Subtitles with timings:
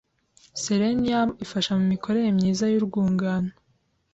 [0.63, 3.51] Selenium, ifasha mu mikorere myiza y’urwungano